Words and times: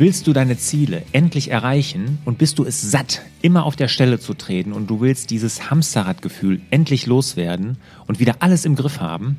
Willst 0.00 0.26
du 0.26 0.32
deine 0.32 0.56
Ziele 0.56 1.02
endlich 1.12 1.50
erreichen 1.50 2.20
und 2.24 2.38
bist 2.38 2.58
du 2.58 2.64
es 2.64 2.80
satt, 2.80 3.20
immer 3.42 3.66
auf 3.66 3.76
der 3.76 3.88
Stelle 3.88 4.18
zu 4.18 4.32
treten 4.32 4.72
und 4.72 4.88
du 4.88 5.02
willst 5.02 5.28
dieses 5.28 5.70
Hamsterradgefühl 5.70 6.62
endlich 6.70 7.04
loswerden 7.04 7.76
und 8.06 8.18
wieder 8.18 8.36
alles 8.40 8.64
im 8.64 8.76
Griff 8.76 9.00
haben? 9.00 9.38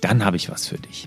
Dann 0.00 0.24
habe 0.24 0.36
ich 0.36 0.50
was 0.50 0.66
für 0.66 0.78
dich. 0.78 1.06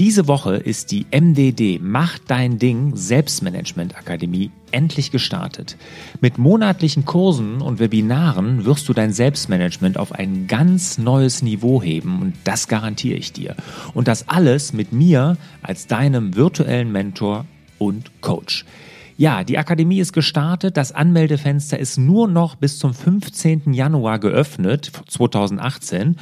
Diese 0.00 0.26
Woche 0.26 0.56
ist 0.56 0.90
die 0.90 1.06
MDD 1.12 1.78
Mach 1.80 2.18
dein 2.18 2.58
Ding 2.58 2.96
Selbstmanagement 2.96 3.96
Akademie 3.96 4.50
endlich 4.72 5.12
gestartet. 5.12 5.76
Mit 6.20 6.36
monatlichen 6.36 7.04
Kursen 7.04 7.60
und 7.60 7.78
Webinaren 7.78 8.64
wirst 8.64 8.88
du 8.88 8.92
dein 8.92 9.12
Selbstmanagement 9.12 9.98
auf 9.98 10.10
ein 10.10 10.48
ganz 10.48 10.98
neues 10.98 11.42
Niveau 11.42 11.80
heben 11.80 12.22
und 12.22 12.34
das 12.42 12.66
garantiere 12.66 13.18
ich 13.18 13.32
dir. 13.32 13.54
Und 13.94 14.08
das 14.08 14.28
alles 14.28 14.72
mit 14.72 14.92
mir 14.92 15.36
als 15.62 15.86
deinem 15.86 16.34
virtuellen 16.34 16.90
Mentor 16.90 17.46
und 17.78 18.10
Coach. 18.20 18.64
Ja, 19.16 19.44
die 19.44 19.58
Akademie 19.58 20.00
ist 20.00 20.12
gestartet. 20.12 20.76
Das 20.76 20.90
Anmeldefenster 20.92 21.78
ist 21.78 21.98
nur 21.98 22.26
noch 22.26 22.56
bis 22.56 22.78
zum 22.78 22.94
15. 22.94 23.72
Januar 23.72 24.18
geöffnet, 24.18 24.90
2018. 25.06 26.16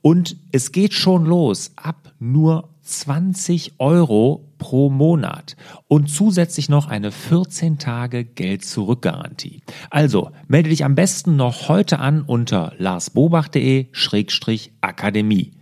Und 0.00 0.36
es 0.50 0.72
geht 0.72 0.94
schon 0.94 1.24
los 1.24 1.70
ab 1.76 2.12
nur 2.18 2.68
20 2.82 3.74
Euro 3.78 4.48
pro 4.58 4.90
Monat 4.90 5.54
und 5.86 6.10
zusätzlich 6.10 6.68
noch 6.68 6.88
eine 6.88 7.12
14 7.12 7.78
Tage 7.78 8.24
Geld-Zurück-Garantie. 8.24 9.62
Also 9.90 10.32
melde 10.48 10.70
dich 10.70 10.84
am 10.84 10.96
besten 10.96 11.36
noch 11.36 11.68
heute 11.68 12.00
an 12.00 12.22
unter 12.22 12.72
larsbobach.de-akademie. 12.78 15.52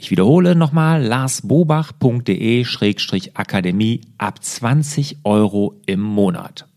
Ich 0.00 0.12
wiederhole 0.12 0.54
nochmal 0.54 1.02
larsbobach.de-akademie 1.02 4.02
ab 4.16 4.44
20 4.44 5.16
Euro 5.24 5.74
im 5.86 6.00
Monat. 6.00 6.68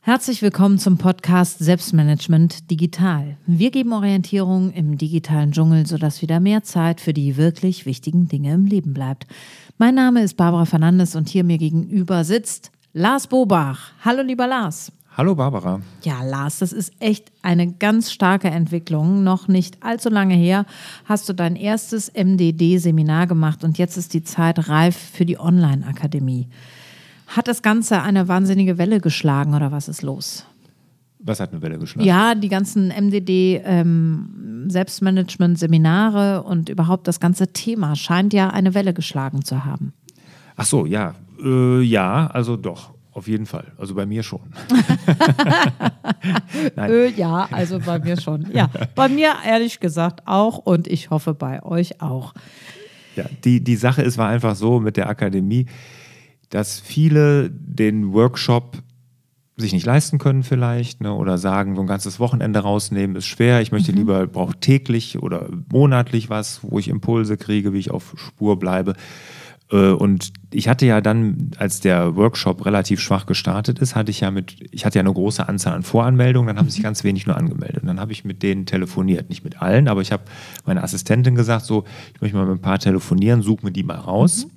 Herzlich 0.00 0.42
willkommen 0.42 0.78
zum 0.78 0.98
Podcast 0.98 1.58
Selbstmanagement 1.58 2.70
Digital. 2.70 3.38
Wir 3.46 3.70
geben 3.70 3.94
Orientierung 3.94 4.70
im 4.72 4.98
digitalen 4.98 5.52
Dschungel, 5.52 5.86
sodass 5.86 6.20
wieder 6.20 6.38
mehr 6.38 6.62
Zeit 6.62 7.00
für 7.00 7.14
die 7.14 7.38
wirklich 7.38 7.86
wichtigen 7.86 8.28
Dinge 8.28 8.52
im 8.52 8.66
Leben 8.66 8.92
bleibt. 8.92 9.26
Mein 9.78 9.94
Name 9.94 10.22
ist 10.22 10.36
Barbara 10.36 10.66
Fernandes 10.66 11.16
und 11.16 11.30
hier 11.30 11.44
mir 11.44 11.56
gegenüber 11.56 12.24
sitzt 12.24 12.72
Lars 12.92 13.26
Bobach. 13.26 13.92
Hallo 14.04 14.20
lieber 14.20 14.46
Lars. 14.46 14.92
Hallo 15.14 15.34
Barbara. 15.34 15.82
Ja, 16.04 16.22
Lars, 16.24 16.60
das 16.60 16.72
ist 16.72 16.94
echt 16.98 17.32
eine 17.42 17.70
ganz 17.70 18.10
starke 18.10 18.48
Entwicklung. 18.48 19.22
Noch 19.22 19.46
nicht 19.46 19.82
allzu 19.82 20.08
lange 20.08 20.34
her 20.34 20.64
hast 21.04 21.28
du 21.28 21.34
dein 21.34 21.54
erstes 21.54 22.10
MDD-Seminar 22.14 23.26
gemacht 23.26 23.62
und 23.62 23.76
jetzt 23.76 23.98
ist 23.98 24.14
die 24.14 24.24
Zeit 24.24 24.70
reif 24.70 24.96
für 24.96 25.26
die 25.26 25.38
Online-Akademie. 25.38 26.48
Hat 27.26 27.46
das 27.46 27.60
Ganze 27.60 28.00
eine 28.00 28.26
wahnsinnige 28.26 28.78
Welle 28.78 29.00
geschlagen 29.00 29.52
oder 29.54 29.70
was 29.70 29.86
ist 29.86 30.00
los? 30.00 30.46
Was 31.18 31.40
hat 31.40 31.52
eine 31.52 31.60
Welle 31.60 31.78
geschlagen? 31.78 32.08
Ja, 32.08 32.34
die 32.34 32.48
ganzen 32.48 32.88
MDD 32.88 33.60
ähm, 33.64 34.68
und 36.46 36.68
überhaupt 36.70 37.06
das 37.06 37.20
ganze 37.20 37.52
Thema 37.52 37.96
scheint 37.96 38.32
ja 38.32 38.48
eine 38.48 38.72
Welle 38.72 38.94
geschlagen 38.94 39.44
zu 39.44 39.66
haben. 39.66 39.92
Ach 40.56 40.64
so, 40.64 40.86
ja. 40.86 41.14
Äh, 41.44 41.82
ja, 41.82 42.28
also 42.28 42.56
doch. 42.56 42.94
Auf 43.12 43.28
jeden 43.28 43.44
Fall. 43.44 43.72
Also 43.76 43.94
bei 43.94 44.06
mir 44.06 44.22
schon. 44.22 44.40
äh, 46.78 47.10
ja, 47.10 47.46
also 47.50 47.78
bei 47.78 47.98
mir 47.98 48.18
schon. 48.18 48.46
Ja, 48.52 48.70
bei 48.94 49.08
mir 49.08 49.34
ehrlich 49.46 49.80
gesagt 49.80 50.22
auch 50.24 50.58
und 50.58 50.88
ich 50.88 51.10
hoffe 51.10 51.34
bei 51.34 51.62
euch 51.62 52.00
auch. 52.00 52.32
Ja, 53.14 53.24
die, 53.44 53.62
die 53.62 53.76
Sache 53.76 54.00
ist, 54.00 54.16
war 54.16 54.28
einfach 54.28 54.56
so 54.56 54.80
mit 54.80 54.96
der 54.96 55.10
Akademie, 55.10 55.66
dass 56.48 56.80
viele 56.80 57.50
den 57.50 58.14
Workshop 58.14 58.78
sich 59.56 59.74
nicht 59.74 59.84
leisten 59.84 60.18
können 60.18 60.42
vielleicht 60.42 61.02
ne, 61.02 61.12
oder 61.12 61.36
sagen, 61.36 61.76
so 61.76 61.82
ein 61.82 61.86
ganzes 61.86 62.18
Wochenende 62.18 62.60
rausnehmen 62.60 63.16
ist 63.16 63.26
schwer. 63.26 63.60
Ich 63.60 63.72
möchte 63.72 63.92
mhm. 63.92 63.98
lieber, 63.98 64.26
brauche 64.26 64.58
täglich 64.58 65.22
oder 65.22 65.50
monatlich 65.70 66.30
was, 66.30 66.60
wo 66.62 66.78
ich 66.78 66.88
Impulse 66.88 67.36
kriege, 67.36 67.74
wie 67.74 67.78
ich 67.78 67.90
auf 67.90 68.14
Spur 68.16 68.58
bleibe. 68.58 68.94
Äh, 69.72 69.92
und 69.92 70.32
ich 70.52 70.68
hatte 70.68 70.86
ja 70.86 71.00
dann, 71.00 71.50
als 71.56 71.80
der 71.80 72.14
Workshop 72.14 72.64
relativ 72.66 73.00
schwach 73.00 73.26
gestartet 73.26 73.78
ist, 73.78 73.96
hatte 73.96 74.10
ich 74.10 74.20
ja 74.20 74.30
mit, 74.30 74.56
ich 74.70 74.84
hatte 74.84 74.98
ja 74.98 75.00
eine 75.00 75.12
große 75.12 75.48
Anzahl 75.48 75.74
an 75.74 75.82
Voranmeldungen, 75.82 76.48
dann 76.48 76.58
haben 76.58 76.68
sich 76.68 76.80
mhm. 76.80 76.84
ganz 76.84 77.02
wenig 77.02 77.26
nur 77.26 77.36
angemeldet. 77.36 77.82
Und 77.82 77.88
dann 77.88 78.00
habe 78.00 78.12
ich 78.12 78.24
mit 78.24 78.42
denen 78.42 78.66
telefoniert, 78.66 79.30
nicht 79.30 79.42
mit 79.42 79.60
allen, 79.60 79.88
aber 79.88 80.02
ich 80.02 80.12
habe 80.12 80.24
meiner 80.66 80.84
Assistentin 80.84 81.34
gesagt, 81.34 81.64
so, 81.64 81.84
ich 82.14 82.20
möchte 82.20 82.36
mal 82.36 82.46
mit 82.46 82.58
ein 82.58 82.62
paar 82.62 82.78
telefonieren, 82.78 83.42
such 83.42 83.62
mir 83.62 83.72
die 83.72 83.82
mal 83.82 83.96
raus. 83.96 84.46
Mhm. 84.46 84.50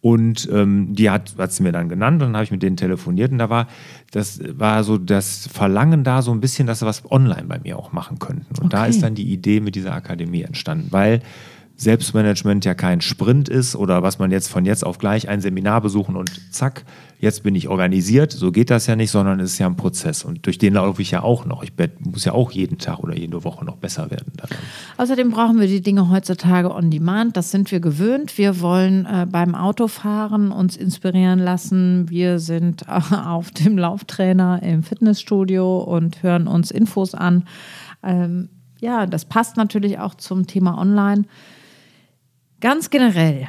Und 0.00 0.48
ähm, 0.52 0.96
die 0.96 1.10
hat, 1.10 1.36
hat 1.38 1.52
sie 1.52 1.62
mir 1.62 1.70
dann 1.70 1.88
genannt 1.88 2.22
und 2.22 2.30
dann 2.30 2.34
habe 2.34 2.42
ich 2.42 2.50
mit 2.50 2.60
denen 2.64 2.76
telefoniert 2.76 3.30
und 3.30 3.38
da 3.38 3.50
war, 3.50 3.68
das 4.10 4.40
war 4.58 4.82
so 4.82 4.98
das 4.98 5.46
Verlangen 5.46 6.02
da 6.02 6.22
so 6.22 6.32
ein 6.32 6.40
bisschen, 6.40 6.66
dass 6.66 6.80
sie 6.80 6.86
was 6.86 7.08
online 7.08 7.44
bei 7.44 7.60
mir 7.60 7.78
auch 7.78 7.92
machen 7.92 8.18
könnten. 8.18 8.48
Und 8.58 8.64
okay. 8.64 8.68
da 8.70 8.86
ist 8.86 9.00
dann 9.04 9.14
die 9.14 9.32
Idee 9.32 9.60
mit 9.60 9.76
dieser 9.76 9.94
Akademie 9.94 10.42
entstanden, 10.42 10.88
weil 10.90 11.20
Selbstmanagement 11.76 12.64
ja 12.64 12.74
kein 12.74 13.00
Sprint 13.00 13.48
ist 13.48 13.74
oder 13.74 14.02
was 14.02 14.18
man 14.18 14.30
jetzt 14.30 14.48
von 14.48 14.64
jetzt 14.64 14.84
auf 14.84 14.98
gleich 14.98 15.28
ein 15.28 15.40
Seminar 15.40 15.80
besuchen 15.80 16.16
und 16.16 16.30
zack, 16.52 16.84
jetzt 17.18 17.42
bin 17.42 17.54
ich 17.54 17.68
organisiert. 17.68 18.32
So 18.32 18.52
geht 18.52 18.70
das 18.70 18.86
ja 18.86 18.96
nicht, 18.96 19.10
sondern 19.10 19.40
es 19.40 19.52
ist 19.52 19.58
ja 19.58 19.66
ein 19.66 19.76
Prozess 19.76 20.24
und 20.24 20.46
durch 20.46 20.58
den 20.58 20.74
laufe 20.74 21.02
ich 21.02 21.10
ja 21.10 21.22
auch 21.22 21.44
noch. 21.44 21.62
Ich 21.62 21.72
muss 22.00 22.24
ja 22.24 22.32
auch 22.32 22.52
jeden 22.52 22.78
Tag 22.78 22.98
oder 23.00 23.16
jede 23.16 23.42
Woche 23.44 23.64
noch 23.64 23.76
besser 23.76 24.10
werden. 24.10 24.32
Daran. 24.36 24.56
Außerdem 24.98 25.30
brauchen 25.30 25.58
wir 25.60 25.66
die 25.66 25.80
Dinge 25.80 26.10
heutzutage 26.10 26.72
on 26.72 26.90
demand. 26.90 27.36
Das 27.36 27.50
sind 27.50 27.70
wir 27.72 27.80
gewöhnt. 27.80 28.38
Wir 28.38 28.60
wollen 28.60 29.06
äh, 29.06 29.26
beim 29.30 29.54
Autofahren 29.54 30.52
uns 30.52 30.76
inspirieren 30.76 31.38
lassen. 31.38 32.10
Wir 32.10 32.38
sind 32.38 32.82
äh, 32.82 33.14
auf 33.26 33.50
dem 33.50 33.78
Lauftrainer 33.78 34.62
im 34.62 34.82
Fitnessstudio 34.82 35.78
und 35.78 36.22
hören 36.22 36.46
uns 36.46 36.70
Infos 36.70 37.14
an. 37.14 37.44
Ähm, 38.02 38.48
ja, 38.80 39.06
das 39.06 39.24
passt 39.24 39.56
natürlich 39.56 40.00
auch 40.00 40.16
zum 40.16 40.46
Thema 40.48 40.76
Online. 40.76 41.24
Ganz 42.62 42.90
generell, 42.90 43.48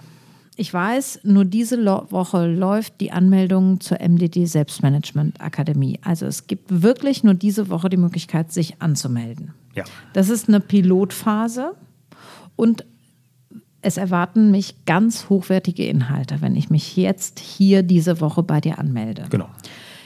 ich 0.55 0.73
weiß, 0.73 1.21
nur 1.23 1.45
diese 1.45 1.77
Woche 2.11 2.47
läuft 2.47 2.99
die 2.99 3.11
Anmeldung 3.11 3.79
zur 3.79 3.99
MDD 3.99 4.47
Selbstmanagement 4.47 5.39
Akademie. 5.39 5.99
Also 6.03 6.25
es 6.25 6.47
gibt 6.47 6.81
wirklich 6.81 7.23
nur 7.23 7.35
diese 7.35 7.69
Woche 7.69 7.89
die 7.89 7.97
Möglichkeit, 7.97 8.51
sich 8.51 8.81
anzumelden. 8.81 9.53
Ja. 9.75 9.83
Das 10.13 10.29
ist 10.29 10.49
eine 10.49 10.59
Pilotphase 10.59 11.75
und 12.55 12.85
es 13.81 13.97
erwarten 13.97 14.49
mich 14.49 14.85
ganz 14.85 15.29
hochwertige 15.29 15.85
Inhalte, 15.85 16.41
wenn 16.41 16.55
ich 16.55 16.71
mich 16.71 16.97
jetzt 16.97 17.39
hier 17.39 17.83
diese 17.83 18.19
Woche 18.19 18.41
bei 18.41 18.61
dir 18.61 18.79
anmelde. 18.79 19.27
Genau. 19.29 19.49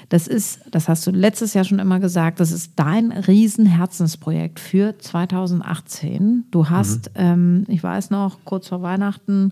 Das 0.09 0.27
ist, 0.27 0.61
das 0.71 0.87
hast 0.87 1.05
du 1.05 1.11
letztes 1.11 1.53
Jahr 1.53 1.65
schon 1.65 1.79
immer 1.79 1.99
gesagt, 1.99 2.39
das 2.39 2.51
ist 2.51 2.73
dein 2.77 3.11
Riesenherzensprojekt 3.11 4.59
für 4.59 4.97
2018. 4.97 6.45
Du 6.49 6.69
hast, 6.69 7.09
mhm. 7.09 7.15
ähm, 7.15 7.65
ich 7.67 7.83
weiß 7.83 8.09
noch, 8.09 8.37
kurz 8.45 8.69
vor 8.69 8.81
Weihnachten, 8.81 9.51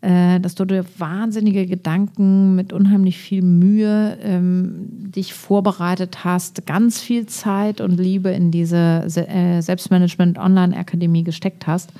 äh, 0.00 0.40
dass 0.40 0.56
du 0.56 0.64
dir 0.64 0.84
wahnsinnige 0.98 1.66
Gedanken 1.66 2.56
mit 2.56 2.72
unheimlich 2.72 3.18
viel 3.18 3.42
Mühe 3.42 4.18
ähm, 4.20 4.88
dich 4.90 5.32
vorbereitet 5.32 6.24
hast, 6.24 6.66
ganz 6.66 7.00
viel 7.00 7.26
Zeit 7.26 7.80
und 7.80 7.96
Liebe 7.96 8.30
in 8.30 8.50
diese 8.50 9.04
Se 9.06 9.28
äh, 9.28 9.60
Selbstmanagement 9.60 10.38
Online 10.38 10.76
Akademie 10.76 11.22
gesteckt 11.22 11.68
hast. 11.68 11.92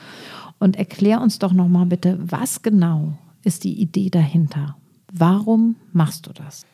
Und 0.58 0.76
erklär 0.76 1.20
uns 1.20 1.38
doch 1.38 1.52
nochmal 1.52 1.86
bitte, 1.86 2.18
was 2.20 2.62
genau 2.62 3.12
ist 3.44 3.64
die 3.64 3.80
Idee 3.80 4.10
dahinter? 4.10 4.76
Warum 5.12 5.76
machst 5.92 6.26
du 6.26 6.32
das? 6.32 6.66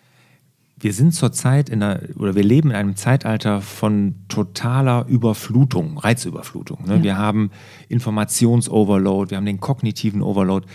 Wir 0.80 0.92
sind 0.94 1.14
zurzeit 1.14 1.68
in 1.68 1.82
einer, 1.82 2.00
oder 2.16 2.34
wir 2.34 2.42
leben 2.42 2.70
in 2.70 2.76
einem 2.76 2.96
Zeitalter 2.96 3.60
von 3.60 4.14
totaler 4.28 5.06
Überflutung, 5.06 5.98
Reizüberflutung. 5.98 6.86
Ne? 6.86 6.96
Ja. 6.96 7.02
Wir 7.02 7.18
haben 7.18 7.50
Informationsoverload, 7.88 9.30
wir 9.30 9.36
haben 9.36 9.46
den 9.46 9.60
kognitiven 9.60 10.22
Overload. 10.22 10.66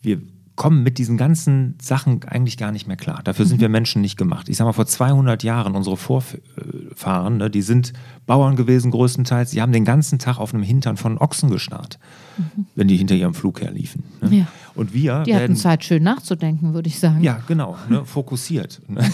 Wir 0.00 0.20
kommen 0.56 0.82
mit 0.82 0.98
diesen 0.98 1.16
ganzen 1.16 1.76
Sachen 1.80 2.22
eigentlich 2.24 2.58
gar 2.58 2.70
nicht 2.70 2.86
mehr 2.86 2.96
klar. 2.96 3.22
Dafür 3.24 3.46
sind 3.46 3.58
mhm. 3.58 3.62
wir 3.62 3.68
Menschen 3.70 4.02
nicht 4.02 4.18
gemacht. 4.18 4.48
Ich 4.50 4.58
sage 4.58 4.68
mal, 4.68 4.72
vor 4.74 4.86
200 4.86 5.42
Jahren, 5.42 5.74
unsere 5.74 5.96
Vorfahren, 5.96 7.38
ne, 7.38 7.48
die 7.48 7.62
sind 7.62 7.94
Bauern 8.26 8.56
gewesen 8.56 8.90
größtenteils, 8.90 9.52
die 9.52 9.62
haben 9.62 9.72
den 9.72 9.86
ganzen 9.86 10.18
Tag 10.18 10.38
auf 10.38 10.52
einem 10.52 10.62
Hintern 10.62 10.98
von 10.98 11.16
Ochsen 11.16 11.50
gestarrt, 11.50 11.98
mhm. 12.36 12.66
wenn 12.74 12.88
die 12.88 12.96
hinter 12.96 13.14
ihrem 13.14 13.32
Flug 13.32 13.62
herliefen. 13.62 14.04
Ne? 14.20 14.38
Ja. 14.40 14.46
Und 14.74 14.94
wir 14.94 15.22
die 15.24 15.34
hatten 15.34 15.56
Zeit, 15.56 15.84
schön 15.84 16.02
nachzudenken, 16.02 16.74
würde 16.74 16.88
ich 16.88 16.98
sagen. 16.98 17.22
Ja, 17.22 17.40
genau, 17.46 17.76
ne, 17.88 18.04
fokussiert. 18.04 18.80
Ne? 18.88 19.00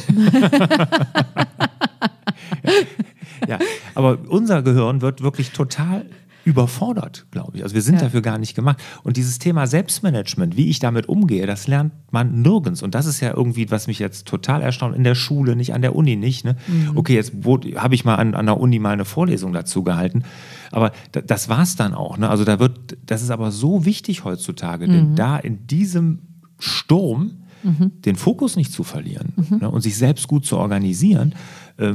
ja, 3.49 3.59
aber 3.95 4.19
unser 4.29 4.63
Gehirn 4.63 5.01
wird 5.01 5.23
wirklich 5.23 5.51
total 5.53 6.07
überfordert, 6.47 7.27
glaube 7.33 7.57
ich. 7.57 7.65
Also 7.65 7.75
wir 7.75 7.83
sind 7.83 7.97
ja. 7.97 8.03
dafür 8.03 8.23
gar 8.23 8.39
nicht 8.39 8.55
gemacht. 8.55 8.81
Und 9.03 9.17
dieses 9.17 9.41
Thema 9.41 9.67
Selbstmanagement, 9.67 10.57
wie 10.57 10.69
ich 10.69 10.79
damit 10.79 11.09
umgehe, 11.09 11.45
das 11.45 11.67
lernt 11.67 11.93
man 12.13 12.41
nirgends. 12.41 12.85
Und 12.85 12.95
das 12.95 13.05
ist 13.07 13.19
ja 13.19 13.35
irgendwie, 13.35 13.69
was 13.73 13.89
mich 13.89 13.99
jetzt 13.99 14.29
total 14.29 14.63
erstaunt, 14.63 14.95
in 14.95 15.03
der 15.03 15.17
Schule 15.17 15.57
nicht, 15.57 15.75
an 15.75 15.83
der 15.83 15.97
Uni 15.97 16.15
nicht. 16.15 16.45
Ne? 16.45 16.57
Mhm. 16.69 16.97
Okay, 16.97 17.17
jetzt 17.17 17.33
habe 17.75 17.97
ich 17.97 18.05
mal 18.05 18.15
an, 18.15 18.37
an 18.37 18.47
der 18.47 18.61
Uni 18.61 18.79
mal 18.79 18.93
eine 18.93 19.05
Vorlesung 19.05 19.53
dazu 19.53 19.83
gehalten. 19.83 20.23
Aber 20.71 20.93
da, 21.11 21.21
das 21.21 21.49
war 21.49 21.63
es 21.63 21.75
dann 21.75 21.95
auch. 21.95 22.17
Ne? 22.17 22.31
Also 22.31 22.45
da 22.45 22.61
wird, 22.61 22.97
das 23.05 23.23
ist 23.23 23.31
aber 23.31 23.51
so 23.51 23.85
wichtig 23.85 24.23
heutzutage, 24.23 24.87
denn 24.87 25.11
mhm. 25.11 25.17
da 25.17 25.37
in 25.37 25.67
diesem 25.67 26.21
Sturm 26.61 27.43
den 27.65 28.15
Fokus 28.15 28.55
nicht 28.55 28.73
zu 28.73 28.85
verlieren 28.85 29.33
ne, 29.51 29.69
und 29.69 29.81
sich 29.81 29.97
selbst 29.97 30.29
gut 30.29 30.47
zu 30.47 30.57
organisieren. 30.57 31.35
Äh, 31.79 31.95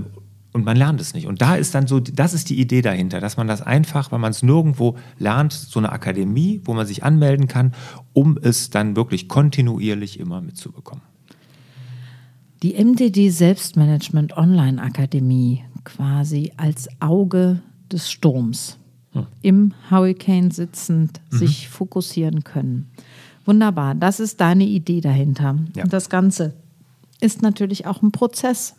und 0.53 0.65
man 0.65 0.77
lernt 0.77 1.00
es 1.00 1.13
nicht. 1.13 1.27
Und 1.27 1.42
da 1.42 1.56
ist 1.56 1.74
dann 1.75 1.88
so, 1.88 2.00
das 2.00 2.33
ist 2.33 2.50
die 2.50 2.59
Idee 2.59 2.81
dahinter, 2.81 3.19
dass 3.19 3.38
man 3.38 3.48
das 3.48 3.62
einfach, 3.62 4.12
weil 4.12 4.19
man 4.19 4.31
es 4.31 4.44
nirgendwo 4.44 4.98
lernt, 5.18 5.53
so 5.53 5.80
eine 5.80 5.92
Akademie, 5.92 6.62
wo 6.65 6.74
man 6.74 6.86
sich 6.86 7.03
anmelden 7.03 7.48
kann, 7.48 7.74
um 8.13 8.38
es 8.42 8.69
dann 8.69 8.95
wirklich 8.95 9.27
kontinuierlich 9.27 10.19
immer 10.19 10.42
mitzubekommen. 10.42 11.03
Die 12.63 12.74
MDD 12.74 13.30
Selbstmanagement 13.30 14.38
Online 14.38 14.81
Akademie 14.81 15.63
quasi 15.83 16.51
als 16.57 16.89
Auge 17.00 17.62
des 17.92 18.12
Sturms 18.12 18.77
Hm. 19.13 19.27
im 19.42 19.74
Hurricane 19.89 20.51
sitzend 20.51 21.19
sich 21.30 21.68
fokussieren 21.68 22.45
können. 22.45 22.89
Wunderbar, 23.45 23.94
das 23.94 24.21
ist 24.21 24.39
deine 24.39 24.63
Idee 24.63 25.01
dahinter. 25.01 25.57
Ja. 25.75 25.83
Und 25.83 25.92
das 25.92 26.09
Ganze 26.09 26.54
ist 27.19 27.42
natürlich 27.42 27.86
auch 27.86 28.01
ein 28.01 28.12
Prozess. 28.12 28.75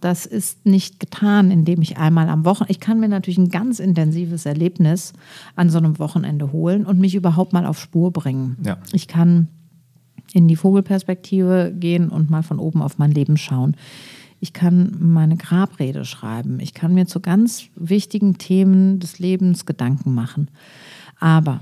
Das 0.00 0.26
ist 0.26 0.64
nicht 0.64 1.00
getan, 1.00 1.50
indem 1.50 1.82
ich 1.82 1.98
einmal 1.98 2.28
am 2.28 2.44
Wochenende, 2.44 2.72
ich 2.72 2.80
kann 2.80 3.00
mir 3.00 3.08
natürlich 3.08 3.38
ein 3.38 3.48
ganz 3.48 3.80
intensives 3.80 4.46
Erlebnis 4.46 5.12
an 5.56 5.70
so 5.70 5.78
einem 5.78 5.98
Wochenende 5.98 6.52
holen 6.52 6.86
und 6.86 7.00
mich 7.00 7.14
überhaupt 7.14 7.52
mal 7.52 7.66
auf 7.66 7.80
Spur 7.80 8.12
bringen. 8.12 8.56
Ja. 8.64 8.78
Ich 8.92 9.08
kann 9.08 9.48
in 10.32 10.46
die 10.46 10.56
Vogelperspektive 10.56 11.74
gehen 11.74 12.10
und 12.10 12.30
mal 12.30 12.42
von 12.42 12.58
oben 12.58 12.82
auf 12.82 12.98
mein 12.98 13.10
Leben 13.10 13.36
schauen. 13.36 13.76
Ich 14.40 14.52
kann 14.52 14.96
meine 15.00 15.36
Grabrede 15.36 16.04
schreiben. 16.04 16.60
Ich 16.60 16.74
kann 16.74 16.94
mir 16.94 17.06
zu 17.06 17.20
ganz 17.20 17.64
wichtigen 17.74 18.38
Themen 18.38 19.00
des 19.00 19.18
Lebens 19.18 19.66
Gedanken 19.66 20.14
machen. 20.14 20.50
Aber 21.18 21.60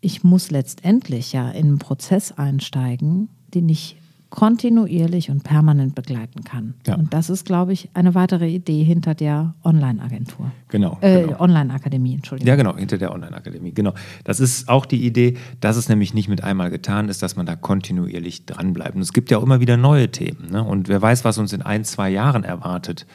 ich 0.00 0.22
muss 0.22 0.50
letztendlich 0.50 1.32
ja 1.32 1.50
in 1.50 1.66
einen 1.66 1.78
Prozess 1.78 2.32
einsteigen, 2.32 3.28
den 3.54 3.68
ich 3.68 3.96
kontinuierlich 4.30 5.30
und 5.30 5.44
permanent 5.44 5.94
begleiten 5.94 6.42
kann. 6.42 6.74
Ja. 6.86 6.96
Und 6.96 7.14
das 7.14 7.30
ist, 7.30 7.46
glaube 7.46 7.72
ich, 7.72 7.88
eine 7.94 8.14
weitere 8.14 8.48
Idee 8.48 8.82
hinter 8.82 9.14
der 9.14 9.54
Online-Agentur. 9.64 10.50
Genau. 10.68 10.98
Äh, 11.00 11.22
genau. 11.22 11.40
Online-Akademie, 11.40 12.14
Entschuldigung. 12.14 12.48
Ja, 12.48 12.56
genau, 12.56 12.76
hinter 12.76 12.98
der 12.98 13.12
Online-Akademie. 13.12 13.72
Genau. 13.72 13.94
Das 14.24 14.40
ist 14.40 14.68
auch 14.68 14.84
die 14.84 15.06
Idee, 15.06 15.36
dass 15.60 15.76
es 15.76 15.88
nämlich 15.88 16.12
nicht 16.12 16.28
mit 16.28 16.42
einmal 16.42 16.70
getan 16.70 17.08
ist, 17.08 17.22
dass 17.22 17.36
man 17.36 17.46
da 17.46 17.54
kontinuierlich 17.54 18.46
dranbleibt. 18.46 18.96
Und 18.96 19.02
es 19.02 19.12
gibt 19.12 19.30
ja 19.30 19.38
auch 19.38 19.42
immer 19.42 19.60
wieder 19.60 19.76
neue 19.76 20.10
Themen. 20.10 20.50
Ne? 20.50 20.62
Und 20.62 20.88
wer 20.88 21.00
weiß, 21.00 21.24
was 21.24 21.38
uns 21.38 21.52
in 21.52 21.62
ein, 21.62 21.84
zwei 21.84 22.10
Jahren 22.10 22.42
erwartet 22.42 23.06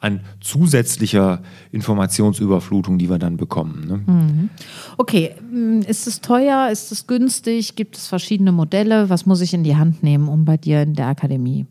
an 0.00 0.20
zusätzlicher 0.40 1.42
Informationsüberflutung, 1.72 2.98
die 2.98 3.10
wir 3.10 3.18
dann 3.18 3.36
bekommen. 3.36 3.86
Ne? 3.86 4.48
Okay, 4.96 5.34
mm, 5.52 5.82
ist 5.82 6.06
es 6.06 6.20
teuer? 6.20 6.70
Ist 6.70 6.90
es 6.90 7.06
günstig? 7.06 7.76
Gibt 7.76 7.96
es 7.96 8.08
verschiedene 8.08 8.50
Modelle? 8.50 9.10
Was 9.10 9.26
muss 9.26 9.40
ich 9.42 9.52
in 9.52 9.62
die 9.62 9.76
Hand 9.76 10.02
nehmen, 10.02 10.28
um 10.28 10.44
bei 10.44 10.56
dir 10.56 10.82
in 10.82 10.94
der 10.94 11.08
Akademie? 11.08 11.66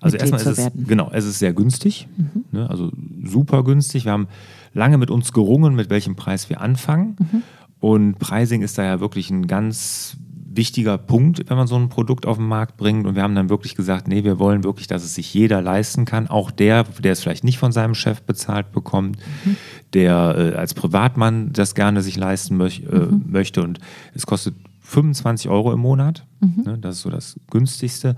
Also 0.00 0.18
erstmal 0.18 0.40
ist 0.40 0.46
es, 0.46 0.58
werden. 0.58 0.82
Mhm. 0.82 0.86
genau, 0.86 1.10
es 1.12 1.24
ist 1.24 1.38
sehr 1.38 1.54
günstig, 1.54 2.08
ne? 2.52 2.68
also 2.68 2.92
super 3.24 3.64
günstig. 3.64 4.04
Wir 4.04 4.12
haben 4.12 4.28
lange 4.74 4.98
mit 4.98 5.10
uns 5.10 5.32
gerungen, 5.32 5.74
mit 5.74 5.88
welchem 5.88 6.14
Preis 6.14 6.50
wir 6.50 6.60
anfangen. 6.60 7.16
Mhm. 7.18 7.42
Und 7.80 8.18
Pricing 8.18 8.60
ist 8.60 8.76
da 8.76 8.84
ja 8.84 9.00
wirklich 9.00 9.30
ein 9.30 9.46
ganz 9.46 10.18
wichtiger 10.56 10.98
Punkt, 10.98 11.48
wenn 11.48 11.56
man 11.56 11.66
so 11.66 11.76
ein 11.76 11.88
Produkt 11.88 12.26
auf 12.26 12.36
den 12.36 12.46
Markt 12.46 12.76
bringt. 12.76 13.06
Und 13.06 13.14
wir 13.14 13.22
haben 13.22 13.34
dann 13.34 13.48
wirklich 13.48 13.74
gesagt, 13.74 14.08
nee, 14.08 14.24
wir 14.24 14.38
wollen 14.38 14.64
wirklich, 14.64 14.86
dass 14.86 15.04
es 15.04 15.14
sich 15.14 15.32
jeder 15.34 15.60
leisten 15.62 16.04
kann. 16.04 16.28
Auch 16.28 16.50
der, 16.50 16.84
der 16.84 17.12
es 17.12 17.20
vielleicht 17.20 17.44
nicht 17.44 17.58
von 17.58 17.72
seinem 17.72 17.94
Chef 17.94 18.22
bezahlt 18.22 18.72
bekommt, 18.72 19.18
Mhm. 19.44 19.56
der 19.94 20.52
äh, 20.54 20.56
als 20.56 20.74
Privatmann 20.74 21.52
das 21.52 21.74
gerne 21.74 22.02
sich 22.02 22.16
leisten 22.16 22.56
möch, 22.56 22.82
äh, 22.90 22.96
Mhm. 22.96 23.24
möchte. 23.26 23.62
Und 23.62 23.78
es 24.14 24.26
kostet 24.26 24.54
25 24.86 25.48
Euro 25.50 25.72
im 25.72 25.80
Monat. 25.80 26.26
Mhm. 26.40 26.62
Ne, 26.64 26.78
das 26.78 26.96
ist 26.96 27.02
so 27.02 27.10
das 27.10 27.40
günstigste. 27.50 28.16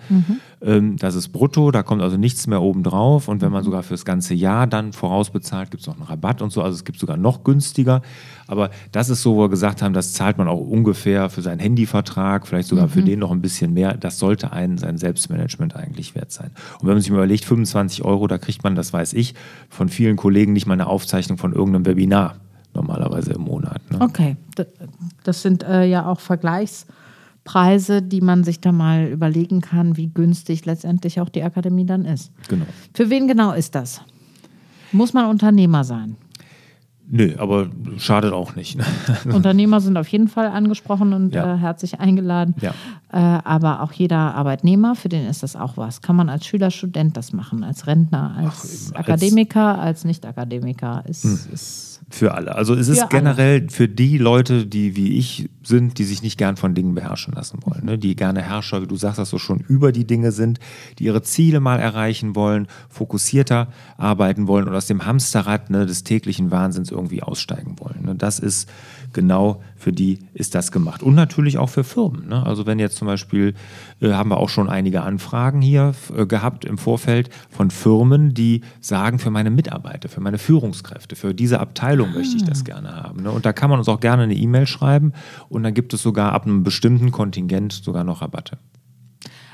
Ähm, 0.61 0.97
das 0.97 1.15
ist 1.15 1.29
brutto, 1.29 1.71
da 1.71 1.85
kommt 1.85 2.03
also 2.03 2.17
nichts 2.17 2.49
mehr 2.49 2.61
oben 2.61 2.83
drauf. 2.83 3.29
Und 3.29 3.41
wenn 3.41 3.49
Mhm. 3.51 3.53
man 3.55 3.65
sogar 3.65 3.85
fürs 3.85 4.05
ganze 4.05 4.35
Jahr 4.35 4.67
dann 4.67 4.93
vorausbezahlt, 4.93 5.71
gibt 5.71 5.83
es 5.83 5.87
noch 5.87 5.95
einen 5.95 6.03
Rabatt 6.03 6.43
und 6.43 6.51
so. 6.51 6.63
Also 6.63 6.75
es 6.75 6.85
gibt 6.85 6.99
sogar 6.99 7.17
noch 7.17 7.45
günstiger. 7.45 8.03
Aber 8.49 8.71
das 8.91 9.11
ist 9.11 9.23
so, 9.23 9.37
wo 9.37 9.43
wir 9.43 9.49
gesagt 9.49 9.81
haben, 9.81 9.93
das 9.95 10.13
zahlt 10.13 10.39
man 10.39 10.49
auch 10.49 10.59
ungefähr 10.61 11.31
für 11.31 11.41
seinen 11.41 11.61
Handyvertrag, 11.61 12.49
vielleicht 12.49 12.69
sogar 12.69 12.87
Mhm. 12.87 12.91
für 12.91 13.03
den 13.03 13.21
noch 13.21 13.31
ein 13.31 13.43
bisschen 13.43 13.73
mehr. 13.73 13.97
Das 13.97 14.19
sollte 14.19 14.53
einen 14.53 14.77
sein 14.77 14.99
Selbstmanagement 14.99 15.77
eigentlich 15.77 16.17
wert 16.17 16.33
sein. 16.33 16.51
Und 16.81 16.89
wenn 16.89 16.95
man 16.95 17.01
sich 17.01 17.11
mal 17.11 17.19
überlegt, 17.19 17.45
25 17.45 18.05
Euro, 18.05 18.27
da 18.27 18.39
kriegt 18.39 18.65
man, 18.65 18.75
das 18.75 18.93
weiß 18.93 19.13
ich, 19.13 19.35
von 19.69 19.89
vielen 19.89 20.17
Kollegen 20.17 20.53
nicht 20.53 20.67
mal 20.67 20.75
eine 20.75 20.89
Aufzeichnung 20.89 21.39
von 21.39 21.53
irgendeinem 21.53 21.87
Webinar 21.87 22.37
normalerweise 22.77 23.33
im 23.33 23.43
Monat. 23.43 23.81
Ne? 23.91 24.01
Okay, 24.01 24.37
das 25.25 25.43
sind 25.43 25.65
äh, 25.65 25.85
ja 25.87 26.07
auch 26.07 26.21
Vergleichspreise, 26.21 28.03
die 28.03 28.21
man 28.21 28.45
sich 28.45 28.61
da 28.61 28.71
mal 28.73 29.07
überlegen 29.07 29.61
kann, 29.61 29.97
wie 29.97 30.09
günstig 30.09 30.65
letztendlich 30.67 31.21
auch 31.21 31.29
die 31.29 31.43
Akademie 31.43 31.87
dann 31.87 32.05
ist. 32.05 32.31
Genau. 32.49 32.67
Für 32.95 33.11
wen 33.11 33.27
genau 33.27 33.53
ist 33.53 33.75
das? 33.75 34.03
Muss 34.93 35.13
man 35.13 35.27
Unternehmer 35.27 35.83
sein? 35.85 36.17
Nö, 37.09 37.35
aber 37.39 37.69
schadet 37.99 38.33
auch 38.33 38.57
nicht. 38.57 38.77
Ne? 38.77 38.85
Unternehmer 39.33 39.81
sind 39.81 39.97
auf 39.97 40.09
jeden 40.09 40.27
Fall 40.27 40.47
angesprochen 40.49 41.13
und 41.13 41.35
Ja. 41.35 41.55
äh, 41.55 41.59
herzlich 41.59 42.01
eingeladen. 42.01 42.55
Ja. 42.61 42.75
Äh, 43.17 43.41
aber 43.45 43.81
auch 43.83 43.93
jeder 43.93 44.35
Arbeitnehmer, 44.35 44.95
für 44.95 45.09
den 45.09 45.27
ist 45.27 45.43
das 45.43 45.57
auch 45.57 45.79
was. 45.79 46.03
Kann 46.03 46.17
man 46.17 46.29
als 46.29 46.45
Schüler, 46.45 46.71
Student 46.71 47.17
das 47.17 47.33
machen, 47.33 47.65
als 47.65 47.87
Rentner, 47.87 48.35
als, 48.37 48.47
Ach, 48.47 48.63
als- 48.63 48.89
Hm. 48.91 48.97
Akademiker, 48.97 49.79
als 49.79 50.05
Nicht-Akademiker. 50.05 51.03
Ist, 51.09 51.25
ist 51.25 52.01
Für 52.11 52.35
alle. 52.35 52.55
Also 52.55 52.75
es 52.75 52.89
ist 52.89 53.01
alle. 53.01 53.09
generell 53.09 53.71
für 53.71 53.89
die 53.89 54.19
Leute, 54.19 54.67
die 54.67 54.97
wie 54.97 55.15
ich 55.17 55.49
sind, 55.63 55.97
die 55.99 56.05
sich 56.05 56.23
nicht 56.23 56.37
gern 56.37 56.57
von 56.59 56.75
Dingen 56.75 56.95
beherrschen 56.95 57.33
lassen 57.35 57.61
wollen. 57.65 57.87
Ne? 57.87 57.97
Die 57.99 58.15
gerne 58.17 58.43
Herrscher, 58.43 58.83
wie 58.83 58.87
du 58.87 58.97
sagst, 58.97 59.19
dass 59.19 59.31
so 59.31 59.39
schon 59.39 59.61
über 59.61 59.91
die 59.93 60.07
Dinge 60.07 60.31
sind, 60.31 60.61
die 60.99 61.05
ihre 61.05 61.23
Ziele 61.23 61.59
mal 61.61 61.81
erreichen 61.81 62.37
wollen, 62.37 62.69
fokussierter 62.91 63.69
arbeiten 63.97 64.47
wollen 64.47 64.69
und 64.69 64.75
aus 64.75 64.87
dem 64.87 65.07
Hamsterrad 65.07 65.71
ne, 65.71 65.87
des 65.87 66.05
täglichen 66.05 66.51
Wahnsinns 66.51 66.91
irgendwie 66.91 67.23
aussteigen 67.23 67.77
wollen. 67.81 68.05
Ne? 68.05 68.15
Das 68.15 68.39
ist 68.39 68.69
genau 69.17 69.61
für 69.75 69.93
die 69.93 70.21
ist 70.33 70.55
das 70.55 70.71
gemacht. 70.71 71.03
Und 71.03 71.17
natürlich 71.17 71.59
auch 71.59 71.69
für 71.69 71.83
Firmen. 71.83 72.29
Ne? 72.29 72.47
Also 72.47 72.67
wenn 72.67 72.79
jetzt 72.79 72.97
zum 72.97 73.09
Beispiel, 73.09 73.55
äh, 74.01 74.13
haben 74.13 74.31
wir 74.31 74.37
auch 74.37 74.49
schon 74.49 74.69
einige 74.69 75.03
Anfragen 75.03 75.61
hier 75.61 75.95
äh, 76.17 76.27
gehabt 76.27 76.65
im 76.65 76.79
Vorfeld 76.79 77.31
von 77.51 77.73
Firmen, 77.73 78.35
die 78.35 78.61
sagen, 78.81 79.19
für 79.19 79.31
meine 79.31 79.51
Mitarbeiter, 79.51 80.09
für 80.09 80.21
meine 80.21 80.39
Führungskräfte, 80.39 81.17
für 81.17 81.35
diese 81.35 81.59
Abteilung 81.59 82.13
möchte 82.13 82.37
ich 82.37 82.45
das 82.45 82.63
gerne 82.65 82.95
haben. 82.95 83.25
Ne? 83.25 83.31
Und 83.33 83.45
da 83.45 83.53
kann 83.53 83.71
man 83.71 83.81
uns 83.81 83.89
auch 83.89 83.99
gerne 83.99 84.23
eine 84.23 84.35
E-Mail 84.35 84.69
schreiben 84.69 85.13
und 85.49 85.65
dann 85.65 85.75
gibt 85.75 85.93
es 85.95 86.03
sogar 86.03 86.33
ab 86.33 86.45
einem 86.45 86.63
bestimmten 86.63 87.11
Kontingent 87.11 87.73
sogar 87.73 88.05
noch 88.05 88.23
Rabatte. 88.23 88.59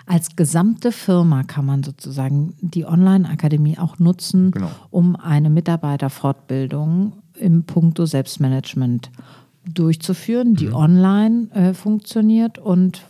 Als 0.04 0.34
gesamte 0.34 0.90
Firma 0.90 1.44
kann 1.44 1.64
man 1.64 1.82
sozusagen 1.84 2.54
die 2.60 2.84
Online-Akademie 2.84 3.78
auch 3.78 3.98
nutzen, 3.98 4.50
Genau. 4.50 4.70
um 4.90 5.16
eine 5.16 5.48
Mitarbeiterfortbildung 5.48 7.12
im 7.38 7.64
Punkto 7.64 8.06
Selbstmanagement 8.06 9.10
durchzuführen, 9.64 10.54
die 10.54 10.72
online 10.72 11.48
äh, 11.54 11.74
funktioniert. 11.74 12.58
Und 12.58 13.02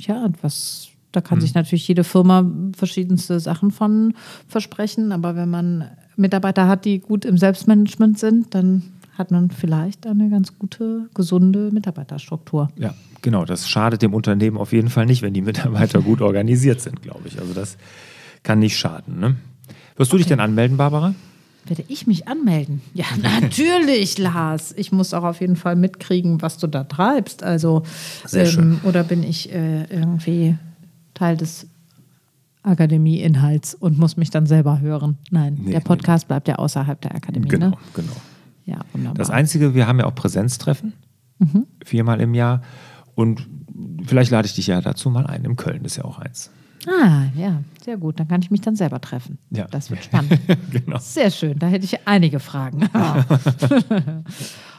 ja, 0.00 0.28
was, 0.42 0.88
da 1.12 1.20
kann 1.20 1.40
sich 1.40 1.54
natürlich 1.54 1.86
jede 1.88 2.04
Firma 2.04 2.44
verschiedenste 2.76 3.40
Sachen 3.40 3.70
von 3.70 4.14
versprechen. 4.48 5.12
Aber 5.12 5.36
wenn 5.36 5.50
man 5.50 5.84
Mitarbeiter 6.16 6.68
hat, 6.68 6.84
die 6.84 7.00
gut 7.00 7.24
im 7.24 7.38
Selbstmanagement 7.38 8.18
sind, 8.18 8.54
dann 8.54 8.82
hat 9.16 9.30
man 9.30 9.50
vielleicht 9.50 10.06
eine 10.06 10.28
ganz 10.28 10.58
gute, 10.58 11.08
gesunde 11.14 11.70
Mitarbeiterstruktur. 11.72 12.70
Ja, 12.76 12.94
genau. 13.22 13.44
Das 13.44 13.68
schadet 13.68 14.02
dem 14.02 14.12
Unternehmen 14.12 14.56
auf 14.56 14.72
jeden 14.72 14.90
Fall 14.90 15.06
nicht, 15.06 15.22
wenn 15.22 15.34
die 15.34 15.42
Mitarbeiter 15.42 16.02
gut 16.02 16.20
organisiert 16.20 16.80
sind, 16.80 17.02
glaube 17.02 17.28
ich. 17.28 17.38
Also 17.38 17.54
das 17.54 17.76
kann 18.42 18.58
nicht 18.58 18.76
schaden. 18.76 19.20
Ne? 19.20 19.36
Wirst 19.96 20.12
du 20.12 20.16
dich 20.16 20.26
denn 20.26 20.40
anmelden, 20.40 20.76
Barbara? 20.76 21.14
Werde 21.66 21.84
ich 21.88 22.06
mich 22.06 22.28
anmelden? 22.28 22.80
Ja, 22.94 23.06
natürlich, 23.22 24.18
Lars. 24.18 24.74
Ich 24.76 24.92
muss 24.92 25.14
auch 25.14 25.24
auf 25.24 25.40
jeden 25.40 25.56
Fall 25.56 25.76
mitkriegen, 25.76 26.42
was 26.42 26.58
du 26.58 26.66
da 26.66 26.84
treibst. 26.84 27.42
Also, 27.42 27.82
Sehr 28.26 28.46
schön. 28.46 28.80
oder 28.84 29.02
bin 29.04 29.22
ich 29.22 29.52
äh, 29.52 29.84
irgendwie 29.84 30.56
Teil 31.14 31.36
des 31.36 31.66
Akademie-Inhalts 32.62 33.74
und 33.74 33.98
muss 33.98 34.16
mich 34.16 34.30
dann 34.30 34.46
selber 34.46 34.80
hören? 34.80 35.18
Nein, 35.30 35.58
Nee, 35.62 35.72
der 35.72 35.80
Podcast 35.80 36.28
bleibt 36.28 36.48
ja 36.48 36.56
außerhalb 36.56 37.00
der 37.00 37.14
Akademie. 37.14 37.48
Genau, 37.48 37.70
Ne? 37.70 37.76
genau. 37.94 38.12
Ja, 38.66 38.78
wunderbar. 38.92 39.16
Das 39.18 39.30
Einzige, 39.30 39.74
wir 39.74 39.86
haben 39.86 39.98
ja 39.98 40.06
auch 40.06 40.14
Präsenztreffen, 40.14 40.94
viermal 41.84 42.20
im 42.22 42.32
Jahr. 42.34 42.62
Und 43.14 43.46
vielleicht 44.06 44.30
lade 44.30 44.46
ich 44.46 44.54
dich 44.54 44.68
ja 44.68 44.80
dazu 44.80 45.10
mal 45.10 45.26
ein. 45.26 45.44
Im 45.44 45.56
Köln 45.56 45.84
ist 45.84 45.96
ja 45.96 46.04
auch 46.04 46.18
eins. 46.18 46.50
Ah, 46.86 47.24
ja, 47.36 47.62
sehr 47.82 47.96
gut. 47.96 48.18
Dann 48.20 48.28
kann 48.28 48.42
ich 48.42 48.50
mich 48.50 48.60
dann 48.60 48.76
selber 48.76 49.00
treffen. 49.00 49.38
Ja. 49.50 49.66
Das 49.70 49.90
wird 49.90 50.04
spannend. 50.04 50.38
Genau. 50.70 50.98
Sehr 50.98 51.30
schön, 51.30 51.58
da 51.58 51.66
hätte 51.66 51.84
ich 51.84 52.06
einige 52.06 52.40
Fragen. 52.40 52.88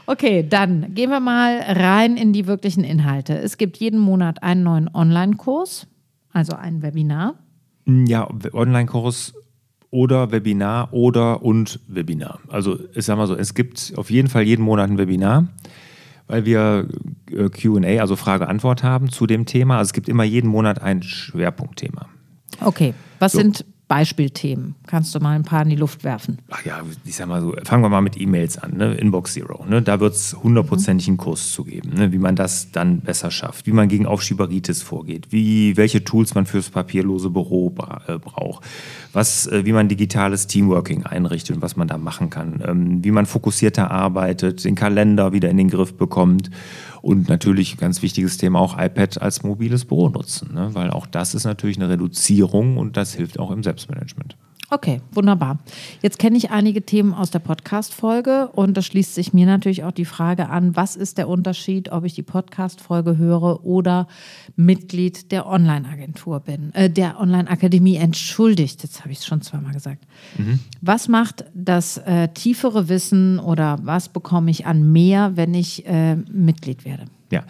okay, 0.06 0.46
dann 0.48 0.94
gehen 0.94 1.10
wir 1.10 1.20
mal 1.20 1.60
rein 1.60 2.18
in 2.18 2.34
die 2.34 2.48
wirklichen 2.48 2.84
Inhalte. 2.84 3.38
Es 3.38 3.58
gibt 3.58 3.78
jeden 3.78 4.00
Monat 4.00 4.44
einen 4.44 4.64
neuen 4.64 4.94
Online-Kurs, 4.94 5.88
also 6.32 6.56
ein 6.56 6.82
Webinar. 6.82 7.36
Ja, 7.86 8.28
Online-Kurs 8.54 9.34
oder 9.92 10.32
Webinar 10.32 10.94
oder 10.94 11.44
und 11.44 11.80
Webinar. 11.88 12.40
Also 12.50 12.78
ich 12.94 13.06
sag 13.06 13.18
mal 13.18 13.28
so, 13.28 13.36
es 13.36 13.54
gibt 13.54 13.94
auf 13.96 14.10
jeden 14.12 14.28
Fall 14.28 14.44
jeden 14.44 14.64
Monat 14.64 14.90
ein 14.90 14.98
Webinar, 14.98 15.48
weil 16.28 16.46
wir 16.46 16.88
äh, 17.32 17.50
QA, 17.50 18.02
also 18.02 18.16
Frage-Antwort 18.16 18.84
haben 18.84 19.10
zu 19.10 19.28
dem 19.28 19.46
Thema. 19.46 19.78
Also 19.78 19.90
es 19.90 19.94
gibt 19.94 20.10
immer 20.10 20.24
jeden 20.24 20.50
Monat 20.50 20.82
ein 20.82 21.04
Schwerpunktthema. 21.04 22.08
Okay, 22.62 22.94
was 23.20 23.34
so. 23.34 23.40
sind 23.40 23.66
Beispielthemen. 23.88 24.76
Kannst 24.88 25.14
du 25.14 25.20
mal 25.20 25.36
ein 25.36 25.44
paar 25.44 25.62
in 25.62 25.70
die 25.70 25.76
Luft 25.76 26.04
werfen? 26.04 26.40
Ach 26.50 26.66
ja, 26.66 26.82
ich 27.04 27.16
sag 27.16 27.28
mal 27.28 27.42
so, 27.42 27.54
fangen 27.64 27.84
wir 27.84 27.90
mal 27.90 28.02
mit 28.02 28.20
E-Mails 28.20 28.58
an, 28.58 28.78
ne? 28.78 28.96
Inbox 28.96 29.34
Zero. 29.34 29.64
Ne? 29.66 29.82
Da 29.82 30.00
wird 30.00 30.16
es 30.16 30.36
hundertprozentig 30.42 31.08
einen 31.08 31.18
Kurs 31.18 31.52
zu 31.52 31.64
geben, 31.64 31.92
ne? 31.94 32.12
wie 32.12 32.18
man 32.18 32.36
das 32.36 32.72
dann 32.72 33.02
besser 33.02 33.30
schafft, 33.30 33.68
wie 33.68 33.72
man 33.72 33.88
gegen 33.88 34.08
Aufschieberitis 34.08 34.82
vorgeht, 34.82 35.28
wie, 35.30 35.78
welche 35.78 36.04
Tools 36.04 36.34
man 36.34 36.48
fürs 36.48 36.70
papierlose 36.70 37.30
Büro 37.30 37.76
äh, 38.08 38.18
braucht, 38.18 38.64
was, 39.14 39.46
äh, 39.48 39.66
wie 39.66 39.72
man 39.72 39.88
digitales 39.88 40.48
Teamworking 40.48 41.06
einrichtet 41.06 41.58
und 41.58 41.62
was 41.62 41.76
man 41.76 41.88
da 41.88 41.98
machen 42.00 42.32
kann, 42.32 42.64
ähm, 42.66 43.04
wie 43.04 43.12
man 43.12 43.28
fokussierter 43.28 43.92
arbeitet, 43.92 44.64
den 44.64 44.76
Kalender 44.76 45.32
wieder 45.32 45.50
in 45.50 45.58
den 45.58 45.70
Griff 45.70 45.96
bekommt 45.96 46.50
und 47.06 47.30
natürlich 47.30 47.78
ganz 47.78 48.02
wichtiges 48.02 48.38
Thema 48.38 48.60
auch 48.60 48.80
iPad 48.80 49.22
als 49.22 49.44
mobiles 49.44 49.86
Büro 49.86 50.10
nutzen, 50.10 50.56
ne? 50.56 50.74
weil 50.74 50.90
auch 50.90 51.06
das 51.06 51.36
ist 51.36 51.44
natürlich 51.44 51.78
eine 51.78 51.88
Reduzierung 51.88 52.78
und 52.78 52.98
das 52.98 53.14
hilft 53.14 53.38
auch 53.38 53.52
im 53.52 53.62
Selbstmanagement. 53.62 54.36
Okay, 54.72 55.02
wunderbar. 55.12 55.60
Jetzt 56.02 56.18
kenne 56.18 56.38
ich 56.38 56.50
einige 56.50 56.82
Themen 56.82 57.14
aus 57.14 57.30
der 57.30 57.40
Podcast-Folge 57.40 58.48
und 58.48 58.76
da 58.76 58.82
schließt 58.82 59.14
sich 59.14 59.32
mir 59.32 59.46
natürlich 59.46 59.84
auch 59.84 59.92
die 59.92 60.06
Frage 60.06 60.50
an, 60.50 60.76
was 60.76 60.96
ist 60.96 61.20
der 61.20 61.30
Unterschied, 61.30 61.92
ob 61.92 62.04
ich 62.04 62.16
die 62.16 62.24
Podcast-Folge 62.24 63.18
höre 63.18 63.64
oder 63.64 64.08
Mitglied 64.56 65.32
der 65.32 65.46
Online-Agentur 65.46 66.40
bin, 66.40 66.74
äh, 66.74 66.90
der 66.90 67.20
Online-Akademie, 67.20 67.98
entschuldigt, 67.98 68.82
jetzt 68.82 69.02
habe 69.02 69.12
ich 69.12 69.20
es 69.20 69.26
schon 69.26 69.42
zweimal 69.42 69.74
gesagt. 69.74 70.04
Mhm. 70.38 70.60
Was 70.82 71.08
macht 71.08 71.46
das 71.54 71.98
äh, 71.98 72.30
tiefere 72.30 72.90
Wissen 72.90 73.40
oder 73.40 73.78
was 73.84 74.10
bekomme 74.10 74.50
ich 74.50 74.66
an 74.66 74.92
mehr, 74.92 75.34
wenn 75.36 75.54
ich 75.54 75.86
äh, 75.86 76.16
Mitglied 76.16 76.86
werde? 76.86 77.06
Ja, 77.36 77.44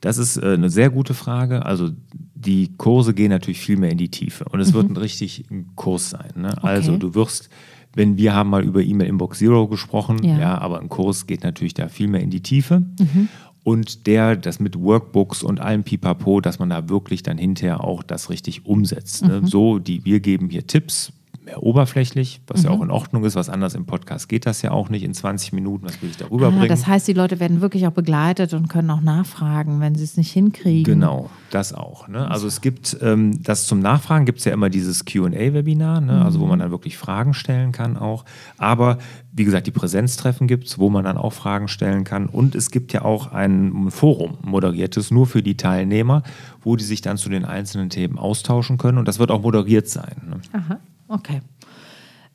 das 0.00 0.18
ist 0.18 0.36
äh, 0.36 0.54
eine 0.54 0.70
sehr 0.70 0.90
gute 0.90 1.14
Frage. 1.14 1.64
Also 1.64 1.90
die 2.34 2.76
Kurse 2.76 3.14
gehen 3.14 3.30
natürlich 3.30 3.60
viel 3.60 3.76
mehr 3.76 3.90
in 3.90 3.98
die 3.98 4.10
Tiefe 4.10 4.44
und 4.44 4.60
es 4.60 4.70
mhm. 4.70 4.74
wird 4.74 4.90
ein 4.90 4.96
richtig 4.96 5.44
Kurs 5.74 6.10
sein. 6.10 6.30
Ne? 6.36 6.52
Okay. 6.56 6.66
Also 6.66 6.96
du 6.96 7.14
wirst, 7.14 7.48
wenn 7.94 8.16
wir 8.16 8.34
haben 8.34 8.50
mal 8.50 8.64
über 8.64 8.82
E-Mail 8.82 9.08
Inbox 9.08 9.38
Zero 9.38 9.68
gesprochen, 9.68 10.22
ja. 10.22 10.38
ja. 10.38 10.58
aber 10.58 10.80
ein 10.80 10.88
Kurs 10.88 11.26
geht 11.26 11.42
natürlich 11.42 11.74
da 11.74 11.88
viel 11.88 12.08
mehr 12.08 12.20
in 12.20 12.30
die 12.30 12.42
Tiefe. 12.42 12.80
Mhm. 12.80 13.28
Und 13.64 14.06
der, 14.06 14.36
das 14.36 14.60
mit 14.60 14.78
Workbooks 14.78 15.42
und 15.42 15.58
allem 15.58 15.82
Pipapo, 15.82 16.40
dass 16.40 16.60
man 16.60 16.70
da 16.70 16.88
wirklich 16.88 17.24
dann 17.24 17.36
hinterher 17.36 17.82
auch 17.82 18.04
das 18.04 18.30
richtig 18.30 18.64
umsetzt. 18.64 19.24
Ne? 19.24 19.40
Mhm. 19.40 19.46
So, 19.48 19.78
die, 19.80 20.04
wir 20.04 20.20
geben 20.20 20.50
hier 20.50 20.68
Tipps, 20.68 21.12
mehr 21.46 21.62
oberflächlich, 21.62 22.42
was 22.46 22.60
mhm. 22.60 22.66
ja 22.66 22.70
auch 22.72 22.82
in 22.82 22.90
Ordnung 22.90 23.24
ist. 23.24 23.36
Was 23.36 23.48
anders 23.48 23.74
im 23.74 23.86
Podcast 23.86 24.28
geht 24.28 24.44
das 24.46 24.62
ja 24.62 24.72
auch 24.72 24.90
nicht 24.90 25.04
in 25.04 25.14
20 25.14 25.52
Minuten. 25.52 25.86
Was 25.86 26.02
will 26.02 26.10
ich 26.10 26.16
darüber 26.16 26.48
ah, 26.48 26.50
bringen? 26.50 26.68
Das 26.68 26.86
heißt, 26.86 27.08
die 27.08 27.12
Leute 27.12 27.40
werden 27.40 27.60
wirklich 27.60 27.86
auch 27.86 27.92
begleitet 27.92 28.52
und 28.52 28.68
können 28.68 28.90
auch 28.90 29.00
nachfragen, 29.00 29.80
wenn 29.80 29.94
sie 29.94 30.04
es 30.04 30.16
nicht 30.16 30.32
hinkriegen. 30.32 30.84
Genau, 30.84 31.30
das 31.50 31.72
auch. 31.72 32.08
Ne? 32.08 32.30
Also 32.30 32.46
es 32.48 32.60
gibt 32.60 32.98
ähm, 33.00 33.42
das 33.42 33.66
zum 33.66 33.78
Nachfragen 33.78 34.26
gibt 34.26 34.40
es 34.40 34.44
ja 34.44 34.52
immer 34.52 34.68
dieses 34.68 35.04
QA-Webinar, 35.04 36.00
ne? 36.00 36.24
also 36.24 36.40
wo 36.40 36.46
man 36.46 36.58
dann 36.58 36.70
wirklich 36.70 36.98
Fragen 36.98 37.32
stellen 37.32 37.72
kann 37.72 37.96
auch. 37.96 38.24
Aber 38.58 38.98
wie 39.32 39.44
gesagt, 39.44 39.68
die 39.68 39.72
Präsenztreffen 39.72 40.48
gibt 40.48 40.66
es, 40.66 40.78
wo 40.78 40.90
man 40.90 41.04
dann 41.04 41.16
auch 41.16 41.32
Fragen 41.32 41.68
stellen 41.68 42.02
kann. 42.02 42.26
Und 42.26 42.56
es 42.56 42.72
gibt 42.72 42.92
ja 42.92 43.02
auch 43.02 43.32
ein 43.32 43.90
Forum, 43.90 44.38
moderiertes, 44.42 45.12
nur 45.12 45.26
für 45.26 45.42
die 45.42 45.56
Teilnehmer, 45.56 46.24
wo 46.62 46.74
die 46.74 46.84
sich 46.84 47.02
dann 47.02 47.16
zu 47.16 47.28
den 47.28 47.44
einzelnen 47.44 47.88
Themen 47.88 48.18
austauschen 48.18 48.78
können. 48.78 48.98
Und 48.98 49.06
das 49.06 49.20
wird 49.20 49.30
auch 49.30 49.42
moderiert 49.42 49.88
sein. 49.88 50.16
Ne? 50.28 50.40
Aha. 50.52 50.80
Okay. 51.08 51.40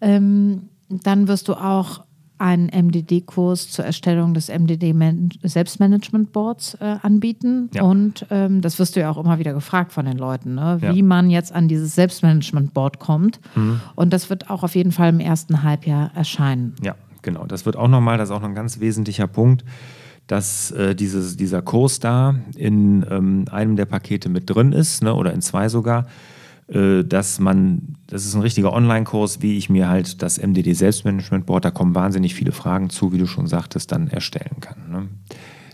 Ähm, 0.01 0.69
dann 0.89 1.27
wirst 1.27 1.47
du 1.47 1.53
auch 1.53 2.03
einen 2.41 2.69
MDD-Kurs 2.69 3.69
zur 3.69 3.85
Erstellung 3.85 4.33
des 4.33 4.49
MDD 4.49 4.95
Selbstmanagement 5.43 6.33
Boards 6.33 6.73
äh, 6.81 6.97
anbieten. 7.03 7.69
Ja. 7.71 7.83
Und 7.83 8.25
ähm, 8.31 8.61
das 8.61 8.79
wirst 8.79 8.95
du 8.95 8.99
ja 8.99 9.11
auch 9.11 9.23
immer 9.23 9.37
wieder 9.37 9.53
gefragt 9.53 9.93
von 9.93 10.07
den 10.07 10.17
Leuten, 10.17 10.55
ne? 10.55 10.77
wie 10.81 10.97
ja. 10.97 11.03
man 11.03 11.29
jetzt 11.29 11.53
an 11.53 11.67
dieses 11.67 11.93
Selbstmanagement 11.93 12.73
Board 12.73 12.97
kommt. 12.97 13.39
Mhm. 13.53 13.79
Und 13.93 14.11
das 14.11 14.31
wird 14.31 14.49
auch 14.49 14.63
auf 14.63 14.73
jeden 14.73 14.91
Fall 14.91 15.09
im 15.09 15.19
ersten 15.19 15.61
Halbjahr 15.61 16.09
erscheinen. 16.15 16.73
Ja, 16.81 16.95
genau. 17.21 17.45
Das 17.45 17.67
wird 17.67 17.75
auch 17.75 17.87
nochmal, 17.87 18.17
das 18.17 18.29
ist 18.29 18.35
auch 18.35 18.41
noch 18.41 18.49
ein 18.49 18.55
ganz 18.55 18.79
wesentlicher 18.79 19.27
Punkt, 19.27 19.63
dass 20.25 20.71
äh, 20.71 20.95
dieses, 20.95 21.37
dieser 21.37 21.61
Kurs 21.61 21.99
da 21.99 22.33
in 22.55 23.05
ähm, 23.07 23.45
einem 23.51 23.75
der 23.75 23.85
Pakete 23.85 24.29
mit 24.29 24.49
drin 24.49 24.71
ist, 24.71 25.03
ne? 25.03 25.13
oder 25.13 25.31
in 25.31 25.41
zwei 25.41 25.69
sogar 25.69 26.07
dass 26.71 27.39
man, 27.39 27.97
das 28.07 28.25
ist 28.25 28.33
ein 28.33 28.41
richtiger 28.41 28.71
Online-Kurs, 28.71 29.41
wie 29.41 29.57
ich 29.57 29.69
mir 29.69 29.89
halt 29.89 30.21
das 30.21 30.37
MDD 30.41 30.73
Selbstmanagement 30.73 31.45
Board, 31.45 31.65
da 31.65 31.71
kommen 31.71 31.95
wahnsinnig 31.95 32.33
viele 32.33 32.53
Fragen 32.53 32.89
zu, 32.89 33.11
wie 33.11 33.17
du 33.17 33.27
schon 33.27 33.47
sagtest, 33.47 33.91
dann 33.91 34.07
erstellen 34.07 34.61
kann. 34.61 34.89
Ne? 34.89 35.09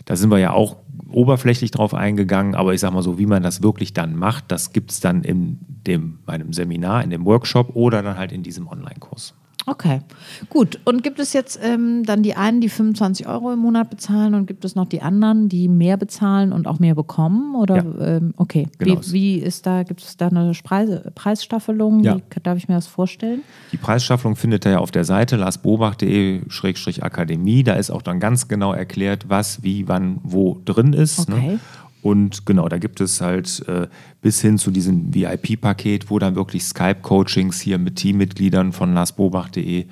Da 0.06 0.16
sind 0.16 0.30
wir 0.30 0.38
ja 0.38 0.52
auch 0.52 0.76
oberflächlich 1.08 1.70
drauf 1.70 1.94
eingegangen, 1.94 2.56
aber 2.56 2.74
ich 2.74 2.80
sag 2.80 2.92
mal 2.92 3.02
so, 3.02 3.16
wie 3.18 3.26
man 3.26 3.44
das 3.44 3.62
wirklich 3.62 3.92
dann 3.92 4.16
macht, 4.16 4.50
das 4.50 4.72
gibt 4.72 4.90
es 4.90 4.98
dann 4.98 5.22
in 5.22 5.58
dem, 5.86 6.18
meinem 6.26 6.52
Seminar, 6.52 7.04
in 7.04 7.10
dem 7.10 7.24
Workshop 7.24 7.76
oder 7.76 8.02
dann 8.02 8.18
halt 8.18 8.32
in 8.32 8.42
diesem 8.42 8.66
Online-Kurs. 8.66 9.34
Okay, 9.68 10.00
gut. 10.48 10.80
Und 10.84 11.02
gibt 11.02 11.18
es 11.20 11.34
jetzt 11.34 11.60
ähm, 11.62 12.02
dann 12.04 12.22
die 12.22 12.34
einen, 12.34 12.62
die 12.62 12.70
25 12.70 13.28
Euro 13.28 13.52
im 13.52 13.58
Monat 13.58 13.90
bezahlen 13.90 14.34
und 14.34 14.46
gibt 14.46 14.64
es 14.64 14.74
noch 14.74 14.86
die 14.86 15.02
anderen, 15.02 15.50
die 15.50 15.68
mehr 15.68 15.98
bezahlen 15.98 16.52
und 16.52 16.66
auch 16.66 16.78
mehr 16.78 16.94
bekommen? 16.94 17.54
Oder 17.54 17.76
ja. 17.76 17.84
ähm, 18.16 18.32
okay, 18.36 18.68
genau. 18.78 19.02
wie, 19.02 19.12
wie, 19.12 19.34
ist 19.36 19.66
da, 19.66 19.82
gibt 19.82 20.00
es 20.00 20.16
da 20.16 20.28
eine 20.28 20.52
Preis, 20.64 20.88
Preisstaffelung? 21.14 22.02
Ja. 22.02 22.16
Wie 22.16 22.22
darf 22.42 22.56
ich 22.56 22.66
mir 22.68 22.76
das 22.76 22.86
vorstellen? 22.86 23.42
Die 23.72 23.76
Preisstaffelung 23.76 24.36
findet 24.36 24.64
ihr 24.64 24.70
ja 24.72 24.78
auf 24.78 24.90
der 24.90 25.04
Seite 25.04 25.36
larsbobach.de-akademie. 25.36 27.62
Da 27.62 27.74
ist 27.74 27.90
auch 27.90 28.00
dann 28.02 28.20
ganz 28.20 28.48
genau 28.48 28.72
erklärt, 28.72 29.28
was, 29.28 29.62
wie, 29.62 29.86
wann, 29.86 30.20
wo 30.22 30.62
drin 30.64 30.94
ist. 30.94 31.28
Ne? 31.28 31.36
Okay. 31.36 31.46
Ne? 31.46 31.60
Und 32.08 32.46
genau, 32.46 32.70
da 32.70 32.78
gibt 32.78 33.02
es 33.02 33.20
halt 33.20 33.68
äh, 33.68 33.86
bis 34.22 34.40
hin 34.40 34.56
zu 34.56 34.70
diesem 34.70 35.14
VIP-Paket, 35.14 36.08
wo 36.08 36.18
dann 36.18 36.36
wirklich 36.36 36.64
Skype-Coachings 36.64 37.60
hier 37.60 37.76
mit 37.76 37.96
Teammitgliedern 37.96 38.72
von 38.72 38.94
larsbobach.de 38.94 39.84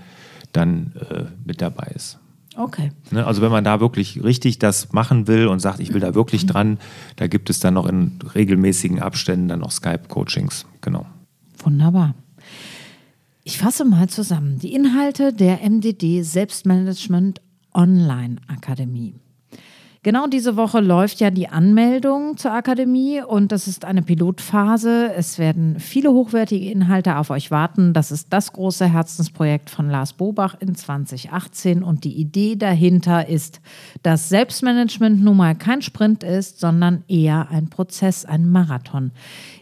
dann 0.53 0.93
äh, 1.11 1.25
mit 1.45 1.61
dabei 1.61 1.93
ist. 1.95 2.19
Okay. 2.57 2.91
Ne, 3.11 3.27
also 3.27 3.43
wenn 3.43 3.51
man 3.51 3.65
da 3.65 3.81
wirklich 3.81 4.25
richtig 4.25 4.59
das 4.59 4.95
machen 4.95 5.27
will 5.27 5.47
und 5.47 5.61
sagt, 5.61 5.79
ich 5.79 5.93
will 5.93 6.01
da 6.01 6.15
wirklich 6.15 6.45
mhm. 6.45 6.49
dran, 6.49 6.79
da 7.17 7.27
gibt 7.27 7.51
es 7.51 7.61
dann 7.61 7.75
noch 7.75 7.87
in 7.87 8.19
regelmäßigen 8.35 9.01
Abständen 9.01 9.49
dann 9.49 9.61
noch 9.61 9.71
Skype-Coachings. 9.71 10.65
Genau. 10.81 11.05
Wunderbar. 11.59 12.15
Ich 13.45 13.59
fasse 13.59 13.85
mal 13.85 14.09
zusammen. 14.09 14.59
Die 14.59 14.73
Inhalte 14.73 15.35
der 15.35 15.59
MDD 15.69 16.23
Selbstmanagement 16.23 17.43
Online 17.75 18.37
Akademie. 18.49 19.17
Genau 20.07 20.29
diese 20.29 20.57
Woche 20.57 20.79
läuft 20.79 21.19
ja 21.19 21.33
die 21.33 21.49
Anmeldung 21.49 22.37
zur 22.37 22.53
Akademie 22.53 23.23
und 23.23 23.51
das 23.51 23.67
ist 23.67 23.85
eine 23.85 24.03
Pilotphase. 24.03 25.13
Es 25.13 25.37
werden 25.37 25.81
viele 25.81 26.13
hochwertige 26.13 26.71
Inhalte 26.71 27.17
auf 27.17 27.31
euch 27.31 27.51
warten. 27.51 27.93
Das 27.93 28.13
ist 28.13 28.29
das 28.33 28.53
große 28.53 28.87
Herzensprojekt 28.87 29.69
von 29.69 29.91
Lars 29.91 30.13
Bobach 30.13 30.55
in 30.61 30.77
2018 30.77 31.83
und 31.83 32.05
die 32.05 32.13
Idee 32.13 32.55
dahinter 32.55 33.29
ist, 33.29 33.61
dass 34.05 34.29
Selbstmanagement 34.29 35.25
nun 35.25 35.39
mal 35.39 35.57
kein 35.57 35.83
Sprint 35.83 36.23
ist, 36.23 36.61
sondern 36.61 37.03
eher 37.09 37.49
ein 37.51 37.69
Prozess, 37.69 38.25
ein 38.25 38.49
Marathon. 38.49 39.11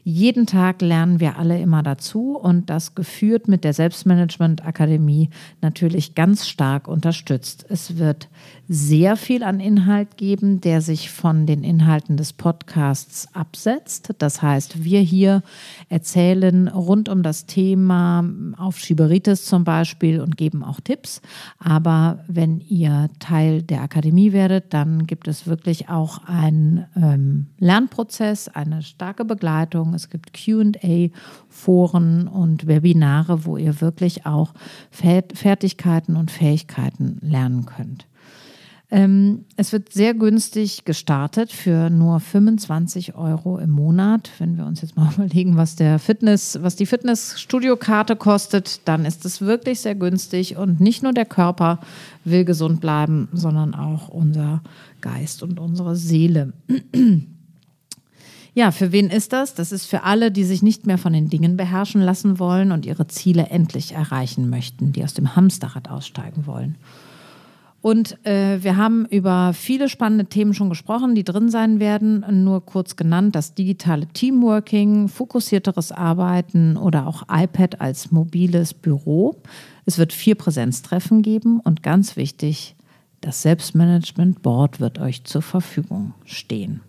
Jeden 0.07 0.45
Tag 0.45 0.83
lernen 0.83 1.21
wir 1.21 1.39
alle 1.39 1.59
immer 1.59 1.83
dazu 1.83 2.37
und 2.37 2.69
das 2.69 2.95
geführt 2.95 3.49
mit 3.49 3.65
der 3.65 3.73
Selbstmanagement 3.73 4.67
Akademie 4.67 5.31
natürlich 5.63 6.15
ganz 6.15 6.47
stark 6.47 6.87
unterstützt. 6.87 7.65
Es 7.71 7.97
wird 7.97 8.29
sehr 8.69 9.17
viel 9.17 9.43
an 9.43 9.61
Inhalt 9.61 10.19
geben, 10.19 10.34
der 10.43 10.81
sich 10.81 11.11
von 11.11 11.47
den 11.47 11.62
Inhalten 11.62 12.17
des 12.17 12.33
Podcasts 12.33 13.29
absetzt. 13.35 14.14
Das 14.19 14.43
heißt, 14.43 14.83
wir 14.83 15.00
hier 15.00 15.43
erzählen 15.88 16.69
rund 16.69 17.09
um 17.09 17.23
das 17.23 17.47
Thema 17.47 18.25
Aufschieberitis 18.57 19.47
zum 19.47 19.64
Beispiel 19.64 20.21
und 20.21 20.37
geben 20.37 20.64
auch 20.64 20.81
Tipps. 20.81 21.21
Aber 21.59 22.25
wenn 22.26 22.61
ihr 22.61 23.11
Teil 23.19 23.62
der 23.62 23.83
Akademie 23.83 24.33
werdet, 24.33 24.75
dann 24.75 25.07
gibt 25.07 25.29
es 25.29 25.47
wirklich 25.47 25.88
auch 25.88 26.25
einen 26.25 26.87
ähm, 26.97 27.47
Lernprozess, 27.59 28.49
eine 28.49 28.83
starke 28.83 29.25
Begleitung. 29.25 29.95
Es 29.95 30.11
gibt 30.11 30.33
QA, 30.33 31.09
Foren 31.49 32.26
und 32.29 32.67
Webinare, 32.67 33.45
wo 33.45 33.57
ihr 33.57 33.81
wirklich 33.81 34.26
auch 34.26 34.53
Fertigkeiten 34.91 36.17
und 36.17 36.31
Fähigkeiten 36.31 37.19
lernen 37.23 37.67
könnt. 37.67 38.07
Ähm, 38.95 39.47
es 39.57 39.73
wird 39.73 39.93
sehr 39.93 40.15
günstig 40.15 40.85
gestartet 40.85 41.51
für 41.51 41.91
nur 41.91 42.21
25 42.21 43.17
Euro 43.17 43.59
im 43.59 43.71
Monat. 43.71 44.31
Wenn 44.39 44.57
wir 44.57 44.67
uns 44.67 44.83
jetzt 44.83 44.97
mal 44.97 45.13
überlegen, 45.17 45.57
was 45.57 45.75
der 45.75 45.99
Fitness, 45.99 46.61
was 46.63 46.77
die 46.77 46.87
Fitnessstudio-Karte 46.87 48.15
kostet, 48.15 48.87
dann 48.87 49.05
ist 49.05 49.25
es 49.25 49.41
wirklich 49.41 49.81
sehr 49.81 49.97
günstig 49.97 50.57
und 50.57 50.81
nicht 50.81 51.03
nur 51.03 51.13
der 51.13 51.25
Körper 51.25 51.81
will 52.23 52.45
gesund 52.45 52.81
bleiben, 52.81 53.29
sondern 53.33 53.75
auch 53.75 54.11
unser 54.11 54.63
Geist 55.01 55.43
und 55.43 55.59
unsere 55.59 55.97
Seele. 55.97 56.53
Ja, 58.57 58.71
für 58.71 58.93
wen 58.93 59.11
ist 59.11 59.33
das? 59.33 59.55
Das 59.55 59.73
ist 59.73 59.87
für 59.87 60.05
alle, 60.05 60.31
die 60.31 60.45
sich 60.45 60.63
nicht 60.63 60.87
mehr 60.87 60.97
von 60.97 61.13
den 61.13 61.29
Dingen 61.29 61.57
beherrschen 61.57 62.01
lassen 62.01 62.39
wollen 62.39 62.71
und 62.71 62.87
ihre 62.87 63.09
Ziele 63.09 63.47
endlich 63.47 63.95
erreichen 63.95 64.49
möchten, 64.49 64.93
die 64.93 65.03
aus 65.03 65.13
dem 65.13 65.35
Hamsterrad 65.35 65.91
aussteigen 65.91 66.47
wollen. 66.47 66.77
Und 67.85 68.25
äh, 68.25 68.62
wir 68.62 68.79
haben 68.79 69.05
über 69.05 69.53
viele 69.53 69.91
spannende 69.91 70.25
Themen 70.25 70.55
schon 70.55 70.71
gesprochen, 70.71 71.14
die 71.14 71.23
drin 71.23 71.50
sein 71.50 71.81
werden. 71.81 72.25
Nur 72.43 72.64
kurz 72.64 72.97
genannt, 72.97 73.35
das 73.35 73.53
digitale 73.53 74.07
Teamworking, 74.07 75.09
fokussierteres 75.09 75.93
Arbeiten 75.93 76.79
oder 76.79 77.07
auch 77.07 77.25
iPad 77.31 77.83
als 77.83 78.11
mobiles 78.11 78.73
Büro. 78.73 79.37
Es 79.85 79.99
wird 79.99 80.14
vier 80.14 80.35
Präsenztreffen 80.35 81.21
geben 81.21 81.61
und 81.61 81.83
ganz 81.83 82.17
wichtig, 82.17 82.75
das 83.21 83.43
Selbstmanagement 83.43 84.41
Board 84.41 84.81
wird 84.81 84.99
euch 84.99 85.25
zur 85.25 85.43
Verfügung 85.43 86.14
stehen. 86.25 86.81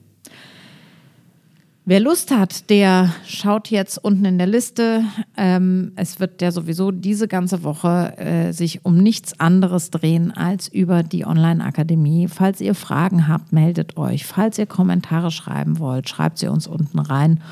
Wer 1.87 1.99
Lust 1.99 2.31
hat, 2.31 2.71
der 2.71 3.13
schaut 3.27 3.69
jetzt 3.69 4.03
unten 4.03 4.25
in 4.25 4.39
der 4.39 4.47
Liste. 4.47 5.03
Ähm, 5.37 5.91
es 5.95 6.19
wird 6.19 6.41
ja 6.41 6.51
sowieso 6.51 6.89
diese 6.89 7.27
ganze 7.27 7.63
Woche 7.63 8.17
äh, 8.17 8.53
sich 8.53 8.83
um 8.83 8.97
nichts 8.97 9.39
anderes 9.39 9.91
drehen 9.91 10.31
als 10.31 10.67
über 10.67 11.03
die 11.03 11.27
Online-Akademie. 11.27 12.27
Falls 12.27 12.59
ihr 12.59 12.73
Fragen 12.73 13.27
habt, 13.27 13.53
meldet 13.53 13.97
euch. 13.97 14.25
Falls 14.25 14.57
ihr 14.57 14.65
Kommentare 14.65 15.29
schreiben 15.29 15.77
wollt, 15.77 16.09
schreibt 16.09 16.39
sie 16.39 16.47
uns 16.47 16.65
unten 16.65 16.97
rein. 16.97 17.43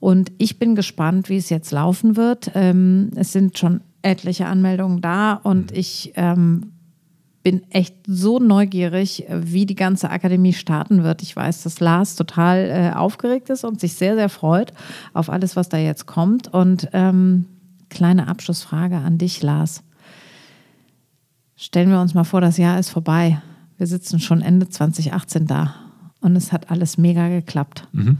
Und 0.00 0.32
ich 0.36 0.58
bin 0.58 0.74
gespannt, 0.74 1.30
wie 1.30 1.38
es 1.38 1.48
jetzt 1.48 1.70
laufen 1.70 2.16
wird. 2.16 2.50
Ähm, 2.54 3.10
es 3.16 3.32
sind 3.32 3.56
schon 3.56 3.80
etliche 4.02 4.46
Anmeldungen 4.46 5.00
da 5.00 5.32
und 5.32 5.70
mhm. 5.70 5.78
ich 5.78 6.12
ähm, 6.16 6.71
bin 7.42 7.62
echt 7.70 7.96
so 8.06 8.38
neugierig, 8.38 9.24
wie 9.28 9.66
die 9.66 9.74
ganze 9.74 10.10
Akademie 10.10 10.52
starten 10.52 11.02
wird. 11.02 11.22
Ich 11.22 11.34
weiß, 11.34 11.62
dass 11.64 11.80
Lars 11.80 12.14
total 12.14 12.70
äh, 12.70 12.96
aufgeregt 12.96 13.50
ist 13.50 13.64
und 13.64 13.80
sich 13.80 13.94
sehr, 13.94 14.14
sehr 14.14 14.28
freut 14.28 14.72
auf 15.12 15.28
alles, 15.28 15.56
was 15.56 15.68
da 15.68 15.76
jetzt 15.76 16.06
kommt. 16.06 16.48
Und 16.48 16.88
ähm, 16.92 17.46
kleine 17.90 18.28
Abschlussfrage 18.28 18.96
an 18.96 19.18
dich, 19.18 19.42
Lars. 19.42 19.82
Stellen 21.56 21.90
wir 21.90 22.00
uns 22.00 22.14
mal 22.14 22.24
vor, 22.24 22.40
das 22.40 22.58
Jahr 22.58 22.78
ist 22.78 22.90
vorbei. 22.90 23.40
Wir 23.76 23.86
sitzen 23.86 24.20
schon 24.20 24.42
Ende 24.42 24.68
2018 24.68 25.46
da 25.46 25.74
und 26.20 26.36
es 26.36 26.52
hat 26.52 26.70
alles 26.70 26.96
mega 26.98 27.28
geklappt. 27.28 27.88
Mhm. 27.92 28.18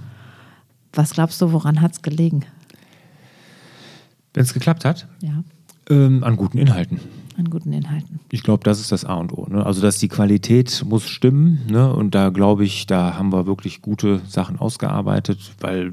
Was 0.93 1.13
glaubst 1.13 1.41
du, 1.41 1.53
woran 1.53 1.81
hat 1.81 1.93
es 1.93 2.03
gelegen? 2.03 2.45
Wenn 4.35 4.43
es 4.43 4.53
geklappt 4.53 4.85
hat? 4.85 5.07
Ja. 5.21 5.45
Ähm, 5.89 6.25
an 6.25 6.37
guten 6.37 6.59
Inhalten 6.59 7.01
an 7.37 7.51
guten 7.51 7.73
Inhalten. 7.73 8.21
Ich 8.31 8.43
glaube, 8.43 8.65
das 8.65 8.81
ist 8.81 8.93
das 8.93 9.05
A 9.05 9.15
und 9.15 9.33
O. 9.33 9.47
Ne? 9.49 9.65
Also, 9.65 9.81
dass 9.81 9.99
die 9.99 10.09
Qualität 10.09 10.85
muss 10.87 11.09
stimmen. 11.09 11.61
Ne? 11.71 11.93
Und 11.93 12.15
da 12.15 12.31
glaube 12.31 12.65
ich, 12.65 12.87
da 12.87 13.15
haben 13.17 13.33
wir 13.33 13.47
wirklich 13.47 13.83
gute 13.83 14.21
Sachen 14.27 14.59
ausgearbeitet, 14.59 15.39
weil 15.61 15.93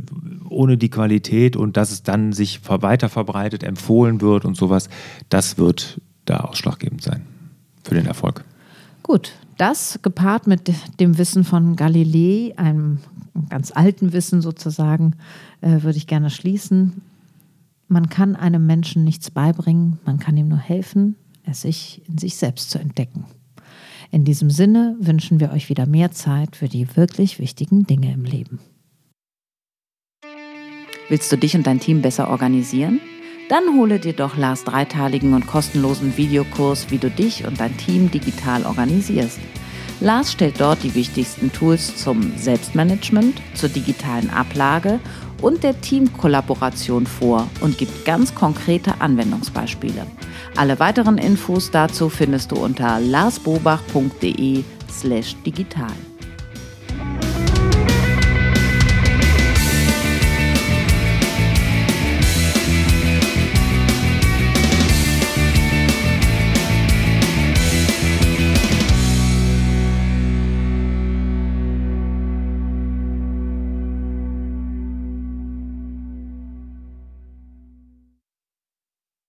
ohne 0.50 0.78
die 0.78 0.90
Qualität 0.90 1.56
und 1.56 1.78
dass 1.78 1.92
es 1.92 2.04
dann 2.04 2.34
sich 2.34 2.62
weiter 2.68 3.10
verbreitet, 3.10 3.64
empfohlen 3.64 4.22
wird 4.22 4.46
und 4.46 4.56
sowas, 4.56 4.90
das 5.30 5.58
wird 5.58 6.02
da 6.26 6.42
ausschlaggebend 6.42 7.02
sein 7.02 7.26
für 7.84 7.96
den 7.96 8.06
Erfolg. 8.06 8.44
Gut, 9.04 9.34
das 9.58 10.00
gepaart 10.02 10.48
mit 10.48 10.72
dem 11.00 11.18
Wissen 11.18 11.44
von 11.44 11.76
Galilei, 11.76 12.54
einem 12.58 13.00
ganz 13.50 13.72
alten 13.72 14.14
Wissen 14.14 14.42
sozusagen, 14.42 15.16
äh, 15.62 15.84
würde 15.84 15.98
ich 15.98 16.08
gerne 16.08 16.30
schließen. 16.30 17.02
Man 17.88 18.10
kann 18.10 18.36
einem 18.36 18.66
Menschen 18.66 19.04
nichts 19.04 19.32
beibringen, 19.32 20.00
man 20.06 20.20
kann 20.20 20.38
ihm 20.38 20.48
nur 20.48 20.60
helfen, 20.60 21.16
es 21.50 21.62
sich 21.62 22.02
in 22.08 22.18
sich 22.18 22.36
selbst 22.36 22.70
zu 22.70 22.80
entdecken. 22.80 23.26
In 24.12 24.26
diesem 24.26 24.50
Sinne 24.50 24.96
wünschen 25.00 25.40
wir 25.40 25.52
euch 25.52 25.70
wieder 25.70 25.86
mehr 25.86 26.12
Zeit 26.12 26.56
für 26.56 26.68
die 26.68 26.96
wirklich 26.96 27.40
wichtigen 27.40 27.86
Dinge 27.86 28.12
im 28.12 28.24
Leben. 28.24 28.60
Willst 31.10 31.32
du 31.32 31.38
dich 31.38 31.56
und 31.56 31.66
dein 31.66 31.80
Team 31.80 32.02
besser 32.02 32.30
organisieren? 32.30 33.00
Dann 33.50 33.76
hole 33.76 34.00
dir 34.00 34.14
doch 34.14 34.38
Lars 34.38 34.64
dreiteiligen 34.64 35.34
und 35.34 35.48
kostenlosen 35.48 36.18
Videokurs, 36.18 36.92
wie 36.92 37.00
du 37.00 37.10
dich 37.10 37.46
und 37.46 37.60
dein 37.60 37.76
Team 37.78 38.12
digital 38.12 38.64
organisierst. 38.64 39.40
Lars 40.02 40.32
stellt 40.32 40.62
dort 40.62 40.84
die 40.84 40.94
wichtigsten 40.96 41.52
Tools 41.52 41.98
zum 41.98 42.38
Selbstmanagement, 42.38 43.42
zur 43.56 43.70
digitalen 43.70 44.30
Ablage 44.30 45.00
und 45.42 45.64
der 45.64 45.80
Teamkollaboration 45.80 47.06
vor 47.06 47.48
und 47.62 47.78
gibt 47.78 48.06
ganz 48.06 48.34
konkrete 48.36 49.02
Anwendungsbeispiele. 49.02 50.06
Alle 50.56 50.80
weiteren 50.80 51.18
Infos 51.18 51.72
dazu 51.72 52.10
findest 52.10 52.52
du 52.52 52.58
unter 52.58 53.00
larsbobach.de 53.00 54.64
slash 54.90 55.36
digital. 55.46 56.09